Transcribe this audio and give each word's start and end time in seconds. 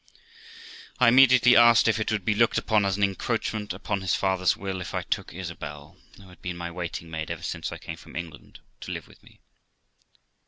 I 0.97 1.09
immediately 1.09 1.55
asked 1.55 1.87
if 1.87 1.99
it 1.99 2.11
would 2.11 2.25
be 2.25 2.33
looked 2.33 2.57
upon 2.57 2.85
as 2.85 2.97
an 2.97 3.03
encroachment 3.03 3.71
upon 3.71 4.01
his 4.01 4.15
father's 4.15 4.57
will 4.57 4.81
if 4.81 4.95
I 4.95 5.03
took 5.03 5.31
Isabel 5.31 5.95
(who 6.17 6.29
had 6.29 6.41
been 6.41 6.57
my 6.57 6.71
waiting 6.71 7.07
maid 7.11 7.29
ever 7.29 7.43
since 7.43 7.71
I 7.71 7.77
came 7.77 7.97
from 7.97 8.15
England) 8.15 8.61
to 8.79 8.91
live 8.91 9.07
with 9.07 9.21
me. 9.21 9.41